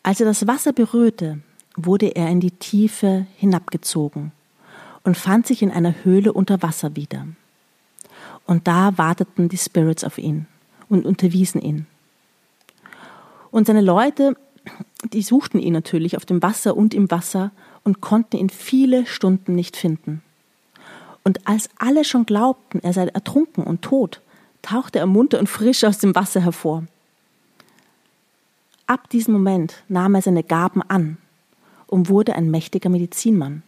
Als 0.01 0.19
er 0.19 0.25
das 0.25 0.47
Wasser 0.47 0.73
berührte, 0.73 1.39
wurde 1.75 2.07
er 2.15 2.29
in 2.29 2.39
die 2.39 2.51
Tiefe 2.51 3.27
hinabgezogen 3.37 4.31
und 5.03 5.15
fand 5.15 5.45
sich 5.45 5.61
in 5.61 5.71
einer 5.71 6.03
Höhle 6.03 6.33
unter 6.33 6.63
Wasser 6.63 6.95
wieder. 6.95 7.27
Und 8.47 8.67
da 8.67 8.97
warteten 8.97 9.47
die 9.47 9.57
Spirits 9.57 10.03
auf 10.03 10.17
ihn 10.17 10.47
und 10.89 11.05
unterwiesen 11.05 11.61
ihn. 11.61 11.85
Und 13.53 13.67
seine 13.67 13.81
Leute, 13.81 14.35
die 15.13 15.21
suchten 15.21 15.59
ihn 15.59 15.73
natürlich 15.73 16.17
auf 16.17 16.25
dem 16.25 16.41
Wasser 16.41 16.75
und 16.75 16.95
im 16.95 17.11
Wasser 17.11 17.51
und 17.83 18.01
konnten 18.01 18.37
ihn 18.37 18.49
viele 18.49 19.05
Stunden 19.05 19.53
nicht 19.53 19.77
finden. 19.77 20.23
Und 21.23 21.47
als 21.47 21.69
alle 21.77 22.03
schon 22.03 22.25
glaubten, 22.25 22.79
er 22.81 22.93
sei 22.93 23.05
ertrunken 23.05 23.63
und 23.63 23.83
tot, 23.83 24.21
tauchte 24.63 24.97
er 24.97 25.05
munter 25.05 25.37
und 25.37 25.49
frisch 25.49 25.83
aus 25.83 25.99
dem 25.99 26.15
Wasser 26.15 26.41
hervor. 26.41 26.85
Ab 28.87 29.07
diesem 29.11 29.35
Moment 29.35 29.83
nahm 29.87 30.15
er 30.15 30.23
seine 30.23 30.41
Gaben 30.41 30.81
an 30.81 31.17
und 31.85 32.09
wurde 32.09 32.33
ein 32.33 32.49
mächtiger 32.49 32.89
Medizinmann. 32.89 33.61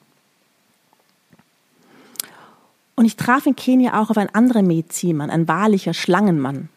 Und 2.95 3.05
ich 3.05 3.17
traf 3.17 3.45
in 3.45 3.55
Kenia 3.55 4.01
auch 4.01 4.09
auf 4.09 4.17
einen 4.17 4.33
anderen 4.33 4.65
Medizinmann, 4.65 5.29
ein 5.29 5.47
wahrlicher 5.47 5.93
Schlangenmann. 5.93 6.69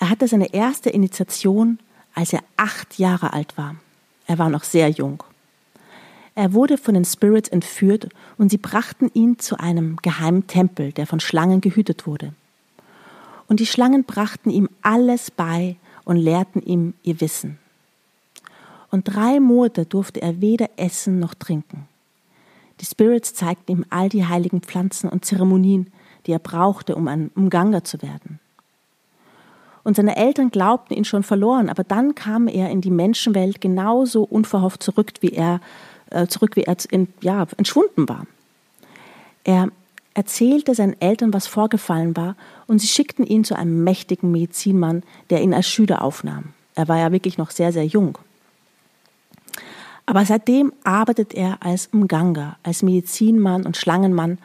Er 0.00 0.10
hatte 0.10 0.26
seine 0.26 0.52
erste 0.52 0.90
Initiation 0.90 1.78
als 2.20 2.34
er 2.34 2.44
acht 2.58 2.98
Jahre 2.98 3.32
alt 3.32 3.56
war. 3.56 3.76
Er 4.26 4.38
war 4.38 4.50
noch 4.50 4.64
sehr 4.64 4.90
jung. 4.90 5.22
Er 6.34 6.52
wurde 6.52 6.76
von 6.76 6.92
den 6.92 7.06
Spirits 7.06 7.48
entführt 7.48 8.10
und 8.36 8.50
sie 8.50 8.58
brachten 8.58 9.10
ihn 9.14 9.38
zu 9.38 9.58
einem 9.58 9.96
geheimen 10.02 10.46
Tempel, 10.46 10.92
der 10.92 11.06
von 11.06 11.18
Schlangen 11.18 11.62
gehütet 11.62 12.06
wurde. 12.06 12.34
Und 13.48 13.58
die 13.58 13.66
Schlangen 13.66 14.04
brachten 14.04 14.50
ihm 14.50 14.68
alles 14.82 15.30
bei 15.30 15.76
und 16.04 16.18
lehrten 16.18 16.62
ihm 16.62 16.92
ihr 17.02 17.22
Wissen. 17.22 17.58
Und 18.90 19.04
drei 19.04 19.40
Monate 19.40 19.86
durfte 19.86 20.20
er 20.20 20.42
weder 20.42 20.68
essen 20.76 21.20
noch 21.20 21.32
trinken. 21.32 21.88
Die 22.80 22.84
Spirits 22.84 23.32
zeigten 23.32 23.72
ihm 23.72 23.86
all 23.88 24.10
die 24.10 24.26
heiligen 24.26 24.60
Pflanzen 24.60 25.08
und 25.08 25.24
Zeremonien, 25.24 25.90
die 26.26 26.32
er 26.32 26.38
brauchte, 26.38 26.96
um 26.96 27.08
ein 27.08 27.30
Umganger 27.34 27.82
zu 27.82 28.02
werden. 28.02 28.40
Und 29.82 29.96
seine 29.96 30.16
Eltern 30.16 30.50
glaubten 30.50 30.94
ihn 30.94 31.04
schon 31.04 31.22
verloren, 31.22 31.68
aber 31.68 31.84
dann 31.84 32.14
kam 32.14 32.48
er 32.48 32.70
in 32.70 32.80
die 32.80 32.90
Menschenwelt 32.90 33.60
genauso 33.60 34.22
unverhofft 34.22 34.82
zurück, 34.82 35.12
wie 35.20 35.32
er, 35.32 35.60
äh, 36.10 36.26
zurück, 36.26 36.56
wie 36.56 36.64
er 36.64 36.76
in, 36.90 37.08
ja, 37.22 37.46
entschwunden 37.56 38.08
war. 38.08 38.26
Er 39.44 39.68
erzählte 40.14 40.74
seinen 40.74 41.00
Eltern, 41.00 41.32
was 41.32 41.46
vorgefallen 41.46 42.16
war, 42.16 42.36
und 42.66 42.80
sie 42.80 42.88
schickten 42.88 43.26
ihn 43.26 43.44
zu 43.44 43.56
einem 43.56 43.84
mächtigen 43.84 44.30
Medizinmann, 44.30 45.02
der 45.30 45.40
ihn 45.40 45.54
als 45.54 45.68
Schüler 45.68 46.02
aufnahm. 46.02 46.52
Er 46.74 46.88
war 46.88 46.98
ja 46.98 47.12
wirklich 47.12 47.38
noch 47.38 47.50
sehr, 47.50 47.72
sehr 47.72 47.86
jung. 47.86 48.18
Aber 50.06 50.24
seitdem 50.24 50.72
arbeitet 50.82 51.34
er 51.34 51.58
als 51.60 51.92
Mganga, 51.92 52.56
als 52.62 52.82
Medizinmann 52.82 53.64
und 53.64 53.76
Schlangenmann 53.76 54.38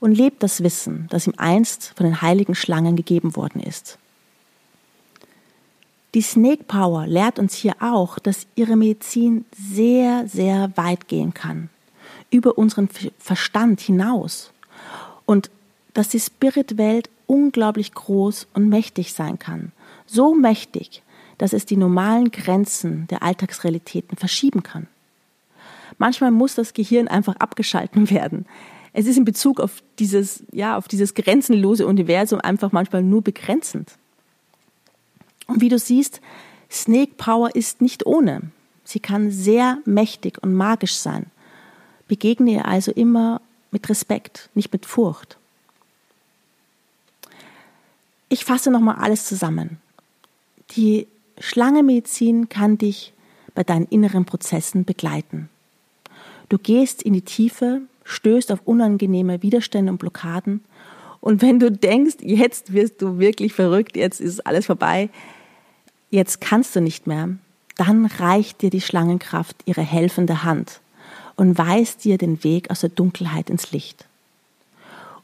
und 0.00 0.12
lebt 0.12 0.42
das 0.42 0.62
Wissen, 0.62 1.08
das 1.10 1.26
ihm 1.26 1.34
einst 1.36 1.92
von 1.96 2.06
den 2.06 2.22
heiligen 2.22 2.54
Schlangen 2.54 2.94
gegeben 2.94 3.34
worden 3.34 3.60
ist. 3.60 3.98
Die 6.14 6.22
Snake 6.22 6.64
Power 6.64 7.06
lehrt 7.06 7.38
uns 7.38 7.54
hier 7.54 7.74
auch, 7.80 8.18
dass 8.18 8.46
ihre 8.54 8.76
Medizin 8.76 9.44
sehr, 9.52 10.26
sehr 10.26 10.72
weit 10.76 11.06
gehen 11.06 11.34
kann, 11.34 11.68
über 12.30 12.56
unseren 12.56 12.88
Verstand 13.18 13.80
hinaus 13.80 14.52
und 15.26 15.50
dass 15.92 16.08
die 16.08 16.20
Spiritwelt 16.20 17.10
unglaublich 17.26 17.92
groß 17.92 18.46
und 18.54 18.68
mächtig 18.68 19.12
sein 19.12 19.38
kann. 19.38 19.72
So 20.06 20.34
mächtig, 20.34 21.02
dass 21.36 21.52
es 21.52 21.66
die 21.66 21.76
normalen 21.76 22.30
Grenzen 22.30 23.06
der 23.08 23.22
Alltagsrealitäten 23.22 24.16
verschieben 24.16 24.62
kann. 24.62 24.86
Manchmal 25.98 26.30
muss 26.30 26.54
das 26.54 26.72
Gehirn 26.72 27.08
einfach 27.08 27.36
abgeschalten 27.36 28.10
werden. 28.10 28.46
Es 28.94 29.06
ist 29.06 29.18
in 29.18 29.26
Bezug 29.26 29.60
auf 29.60 29.82
dieses, 29.98 30.42
ja, 30.50 30.76
auf 30.76 30.88
dieses 30.88 31.14
grenzenlose 31.14 31.86
Universum 31.86 32.40
einfach 32.40 32.72
manchmal 32.72 33.02
nur 33.02 33.22
begrenzend. 33.22 33.92
Und 35.48 35.60
wie 35.60 35.68
du 35.68 35.78
siehst, 35.78 36.20
Snake 36.70 37.12
Power 37.16 37.54
ist 37.56 37.80
nicht 37.80 38.06
ohne. 38.06 38.42
Sie 38.84 39.00
kann 39.00 39.30
sehr 39.30 39.78
mächtig 39.84 40.42
und 40.42 40.54
magisch 40.54 40.94
sein. 40.94 41.26
Begegne 42.06 42.52
ihr 42.52 42.66
also 42.66 42.92
immer 42.92 43.40
mit 43.70 43.88
Respekt, 43.88 44.48
nicht 44.54 44.72
mit 44.72 44.86
Furcht. 44.86 45.36
Ich 48.28 48.44
fasse 48.44 48.70
nochmal 48.70 48.96
alles 48.96 49.26
zusammen. 49.26 49.78
Die 50.72 51.06
Schlangenmedizin 51.38 52.48
kann 52.48 52.78
dich 52.78 53.12
bei 53.54 53.64
deinen 53.64 53.86
inneren 53.86 54.24
Prozessen 54.24 54.84
begleiten. 54.84 55.48
Du 56.48 56.58
gehst 56.58 57.02
in 57.02 57.12
die 57.12 57.22
Tiefe, 57.22 57.82
stößt 58.04 58.52
auf 58.52 58.60
unangenehme 58.64 59.42
Widerstände 59.42 59.92
und 59.92 59.98
Blockaden. 59.98 60.62
Und 61.20 61.42
wenn 61.42 61.58
du 61.58 61.70
denkst, 61.70 62.16
jetzt 62.20 62.72
wirst 62.72 63.02
du 63.02 63.18
wirklich 63.18 63.52
verrückt, 63.52 63.96
jetzt 63.96 64.20
ist 64.20 64.46
alles 64.46 64.66
vorbei, 64.66 65.10
jetzt 66.10 66.40
kannst 66.40 66.74
du 66.76 66.80
nicht 66.80 67.06
mehr, 67.06 67.30
dann 67.76 68.06
reicht 68.06 68.62
dir 68.62 68.70
die 68.70 68.80
Schlangenkraft 68.80 69.56
ihre 69.64 69.82
helfende 69.82 70.42
Hand 70.44 70.80
und 71.36 71.56
weist 71.56 72.04
dir 72.04 72.18
den 72.18 72.42
Weg 72.42 72.70
aus 72.70 72.80
der 72.80 72.90
Dunkelheit 72.90 73.50
ins 73.50 73.70
Licht. 73.70 74.06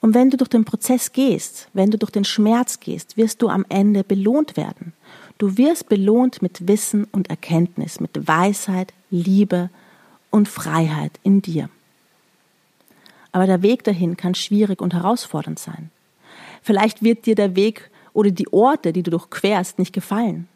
Und 0.01 0.15
wenn 0.15 0.31
du 0.31 0.37
durch 0.37 0.51
den 0.51 0.65
Prozess 0.65 1.13
gehst, 1.13 1.69
wenn 1.73 1.91
du 1.91 1.99
durch 1.99 2.13
den 2.13 2.25
Schmerz 2.25 2.79
gehst, 2.79 3.17
wirst 3.17 3.41
du 3.41 3.49
am 3.49 3.65
Ende 3.69 4.05
belohnt 4.05 4.57
werden. 4.57 4.93
Du 5.39 5.57
wirst 5.57 5.89
belohnt 5.89 6.43
mit 6.43 6.69
Wissen 6.69 7.05
und 7.11 7.31
Erkenntnis, 7.31 8.01
mit 8.01 8.29
Weisheit, 8.29 8.93
Liebe 9.11 9.71
und 10.31 10.49
Freiheit 10.49 11.13
in 11.23 11.43
dir. 11.43 11.71
Aber 13.33 13.47
der 13.47 13.63
Weg 13.63 13.83
dahin 13.83 14.17
kann 14.17 14.35
schwierig 14.35 14.81
und 14.81 14.95
herausfordernd 14.95 15.59
sein. 15.59 15.91
Vielleicht 16.63 17.03
wird 17.03 17.27
dir 17.27 17.35
der 17.35 17.57
Weg 17.57 17.91
oder 18.13 18.31
die 18.31 18.53
Orte, 18.53 18.93
die 18.93 19.03
du 19.03 19.11
durchquerst, 19.11 19.79
nicht 19.79 19.93
gefallen. 19.93 20.49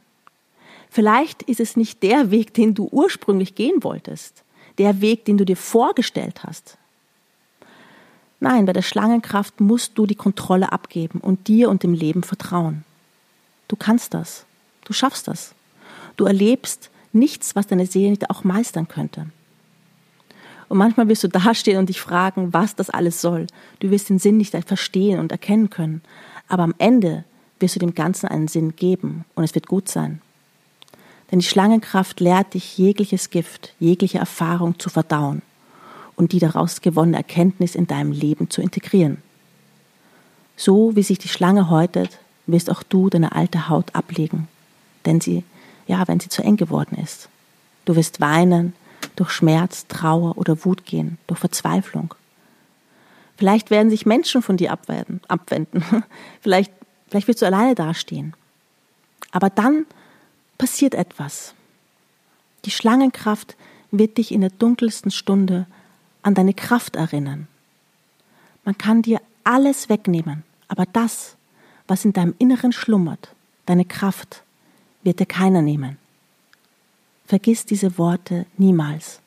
Vielleicht 0.91 1.43
ist 1.43 1.61
es 1.61 1.77
nicht 1.77 2.03
der 2.03 2.31
Weg, 2.31 2.55
den 2.55 2.75
du 2.75 2.89
ursprünglich 2.91 3.55
gehen 3.55 3.83
wolltest, 3.85 4.43
der 4.79 5.01
Weg, 5.01 5.25
den 5.25 5.39
du 5.39 5.45
dir 5.45 5.57
vorgestellt 5.57 6.45
hast. 6.45 6.79
Nein, 8.41 8.67
bei 8.67 8.73
der 8.73 8.83
Schlangenkraft 8.83 9.61
musst 9.61 9.99
du 9.99 10.07
die 10.07 10.15
Kontrolle 10.15 10.73
abgeben 10.73 11.21
und 11.21 11.49
dir 11.49 11.69
und 11.69 11.83
dem 11.83 11.93
Leben 11.93 12.23
vertrauen. 12.23 12.85
Du 13.67 13.77
kannst 13.77 14.15
das. 14.15 14.47
Du 14.85 14.93
schaffst 14.93 15.29
das. 15.29 15.55
Du 16.17 16.25
erlebst 16.25 16.91
nichts, 17.13 17.57
was 17.57 17.67
deine 17.67 17.87
Seele 17.87 18.11
nicht 18.11 18.31
auch 18.31 18.45
meistern 18.45 18.89
könnte. 18.89 19.27
Und 20.69 20.79
manchmal 20.79 21.09
wirst 21.09 21.25
du 21.25 21.29
dastehen 21.29 21.79
und 21.79 21.89
dich 21.89 22.01
fragen, 22.01 22.53
was 22.53 22.77
das 22.77 22.91
alles 22.91 23.21
soll. 23.21 23.47
Du 23.81 23.91
wirst 23.91 24.09
den 24.09 24.19
Sinn 24.19 24.37
nicht 24.37 24.55
verstehen 24.67 25.19
und 25.19 25.33
erkennen 25.33 25.71
können. 25.71 26.03
Aber 26.47 26.63
am 26.63 26.75
Ende 26.79 27.25
wirst 27.59 27.75
du 27.75 27.81
dem 27.81 27.95
Ganzen 27.95 28.29
einen 28.29 28.49
Sinn 28.49 28.77
geben 28.77 29.25
und 29.35 29.45
es 29.45 29.55
wird 29.55 29.67
gut 29.67 29.89
sein. 29.89 30.21
Denn 31.31 31.41
die 31.41 31.47
Schlangenkraft 31.47 32.21
lehrt 32.21 32.55
dich, 32.55 32.79
jegliches 32.79 33.31
Gift, 33.31 33.75
jegliche 33.79 34.19
Erfahrung 34.19 34.79
zu 34.79 34.89
verdauen 34.89 35.43
und 36.17 36.33
die 36.33 36.39
daraus 36.39 36.81
gewonnene 36.81 37.19
Erkenntnis 37.19 37.75
in 37.75 37.87
deinem 37.87 38.13
Leben 38.13 38.51
zu 38.51 38.63
integrieren. 38.63 39.23
So 40.57 40.97
wie 40.97 41.03
sich 41.03 41.19
die 41.19 41.29
Schlange 41.29 41.71
häutet, 41.71 42.19
wirst 42.47 42.71
auch 42.71 42.83
du 42.83 43.11
deine 43.11 43.33
alte 43.33 43.69
Haut 43.69 43.95
ablegen, 43.95 44.49
denn 45.05 45.21
sie, 45.21 45.45
ja, 45.87 46.09
wenn 46.09 46.19
sie 46.19 46.29
zu 46.29 46.43
eng 46.43 46.57
geworden 46.57 46.99
ist. 46.99 47.29
Du 47.85 47.95
wirst 47.95 48.21
weinen, 48.21 48.73
durch 49.15 49.31
Schmerz, 49.31 49.87
Trauer 49.87 50.37
oder 50.39 50.65
Wut 50.65 50.85
gehen, 50.85 51.19
durch 51.27 51.39
Verzweiflung. 51.41 52.15
Vielleicht 53.37 53.71
werden 53.71 53.91
sich 53.91 54.07
Menschen 54.07 54.43
von 54.43 54.57
dir 54.57 54.73
abwenden, 54.73 55.83
vielleicht, 56.41 56.73
vielleicht 57.09 57.29
wirst 57.29 57.43
du 57.43 57.47
alleine 57.47 57.75
dastehen. 57.75 58.35
Aber 59.31 59.51
dann 59.51 59.87
passiert 60.59 60.95
etwas. 60.95 61.55
Die 62.65 62.71
Schlangenkraft 62.71 63.57
wird 63.91 64.19
dich 64.19 64.33
in 64.33 64.43
der 64.43 64.51
dunkelsten 64.51 65.11
Stunde 65.11 65.67
an 66.23 66.35
deine 66.35 66.53
Kraft 66.53 66.97
erinnern. 66.97 67.47
Man 68.65 68.77
kann 68.77 69.01
dir 69.03 69.21
alles 69.45 69.89
wegnehmen, 69.89 70.43
aber 70.67 70.85
das, 70.85 71.37
was 71.87 72.05
in 72.05 72.13
deinem 72.13 72.35
Inneren 72.39 72.73
schlummert, 72.73 73.35
deine 73.65 73.85
Kraft, 73.85 74.43
wird 75.03 75.21
dir 75.21 75.27
keiner 75.27 75.63
nehmen. 75.63 75.97
Vergiss 77.25 77.65
diese 77.65 77.97
Worte 77.97 78.47
niemals. 78.59 79.21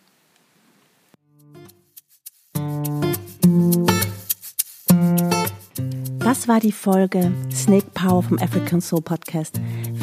Das 6.20 6.48
war 6.48 6.60
die 6.60 6.72
Folge 6.72 7.32
Snake 7.52 7.88
Power 7.94 8.24
vom 8.24 8.38
African 8.38 8.82
Soul 8.82 9.02
Podcast. 9.02 9.60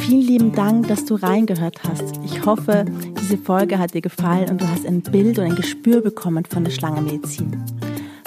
Vielen 0.09 0.27
lieben 0.27 0.53
Dank, 0.53 0.88
dass 0.88 1.05
du 1.05 1.16
reingehört 1.16 1.83
hast. 1.87 2.18
Ich 2.25 2.47
hoffe, 2.47 2.87
diese 3.21 3.37
Folge 3.37 3.79
hat 3.79 3.92
dir 3.92 4.01
gefallen 4.01 4.49
und 4.49 4.62
du 4.62 4.66
hast 4.66 4.87
ein 4.87 5.03
Bild 5.03 5.38
und 5.38 5.44
ein 5.44 5.55
Gespür 5.55 6.01
bekommen 6.01 6.47
von 6.47 6.64
der 6.64 6.71
Schlangenmedizin. 6.71 7.62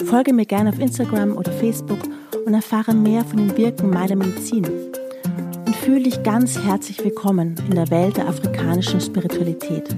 Folge 0.04 0.32
mir 0.32 0.46
gerne 0.46 0.70
auf 0.70 0.78
Instagram 0.78 1.36
oder 1.36 1.50
Facebook 1.50 1.98
und 2.46 2.54
erfahre 2.54 2.94
mehr 2.94 3.24
von 3.24 3.38
dem 3.38 3.56
Wirken 3.56 3.90
meiner 3.90 4.14
Medizin. 4.14 4.64
Und 4.64 5.74
fühle 5.74 6.04
dich 6.04 6.22
ganz 6.22 6.56
herzlich 6.56 7.02
willkommen 7.02 7.56
in 7.68 7.74
der 7.74 7.90
Welt 7.90 8.16
der 8.16 8.28
afrikanischen 8.28 9.00
Spiritualität. 9.00 9.88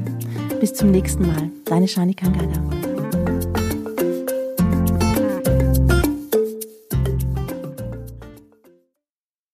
Bis 0.61 0.73
zum 0.73 0.91
nächsten 0.91 1.27
Mal. 1.27 1.51
Deine 1.67 1.87
Shani 1.87 2.15
Kangaga. 2.15 2.84